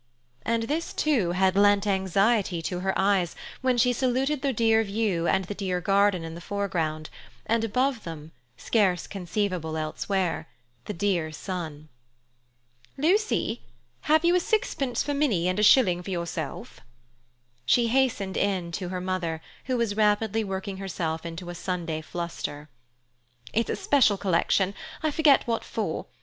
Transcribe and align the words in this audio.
And 0.41 0.63
this 0.63 0.93
too 0.93 1.33
had 1.33 1.55
lent 1.55 1.85
anxiety 1.85 2.59
to 2.63 2.79
her 2.79 2.91
eyes 2.97 3.35
when 3.61 3.77
she 3.77 3.93
saluted 3.93 4.41
the 4.41 4.51
dear 4.51 4.83
view 4.83 5.27
and 5.27 5.45
the 5.45 5.53
dear 5.53 5.79
garden 5.79 6.23
in 6.25 6.33
the 6.33 6.41
foreground, 6.41 7.11
and 7.45 7.63
above 7.63 8.03
them, 8.03 8.31
scarcely 8.57 9.09
conceivable 9.11 9.77
elsewhere, 9.77 10.47
the 10.85 10.93
dear 10.93 11.31
sun. 11.31 11.87
"Lucy—have 12.97 14.25
you 14.25 14.33
a 14.33 14.39
sixpence 14.39 15.03
for 15.03 15.13
Minnie 15.13 15.47
and 15.47 15.59
a 15.59 15.63
shilling 15.63 16.01
for 16.01 16.09
yourself?" 16.09 16.79
She 17.63 17.89
hastened 17.89 18.37
in 18.37 18.71
to 18.71 18.89
her 18.89 19.01
mother, 19.01 19.39
who 19.65 19.77
was 19.77 19.95
rapidly 19.95 20.43
working 20.43 20.77
herself 20.77 21.27
into 21.27 21.51
a 21.51 21.53
Sunday 21.53 22.01
fluster. 22.01 22.69
"It's 23.53 23.69
a 23.69 23.75
special 23.75 24.17
collection—I 24.17 25.11
forget 25.11 25.45
what 25.45 25.63
for. 25.63 26.07